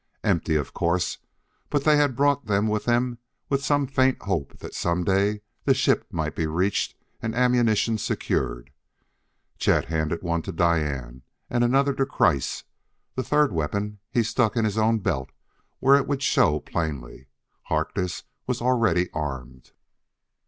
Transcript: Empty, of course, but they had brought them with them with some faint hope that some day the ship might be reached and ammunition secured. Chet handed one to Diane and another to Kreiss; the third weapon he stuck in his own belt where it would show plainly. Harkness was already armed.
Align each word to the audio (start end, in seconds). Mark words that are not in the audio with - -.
Empty, 0.23 0.55
of 0.55 0.73
course, 0.73 1.19
but 1.69 1.83
they 1.83 1.95
had 1.95 2.15
brought 2.15 2.47
them 2.47 2.67
with 2.67 2.85
them 2.85 3.19
with 3.49 3.63
some 3.63 3.85
faint 3.85 4.19
hope 4.23 4.57
that 4.57 4.73
some 4.73 5.03
day 5.03 5.41
the 5.65 5.75
ship 5.75 6.07
might 6.09 6.35
be 6.35 6.47
reached 6.47 6.95
and 7.21 7.35
ammunition 7.35 7.99
secured. 7.99 8.71
Chet 9.59 9.85
handed 9.85 10.23
one 10.23 10.41
to 10.41 10.51
Diane 10.51 11.21
and 11.51 11.63
another 11.63 11.93
to 11.93 12.07
Kreiss; 12.07 12.63
the 13.13 13.23
third 13.23 13.51
weapon 13.51 13.99
he 14.09 14.23
stuck 14.23 14.55
in 14.57 14.65
his 14.65 14.75
own 14.79 14.97
belt 15.01 15.29
where 15.79 15.97
it 15.97 16.07
would 16.07 16.23
show 16.23 16.59
plainly. 16.59 17.27
Harkness 17.65 18.23
was 18.47 18.59
already 18.59 19.07
armed. 19.13 19.71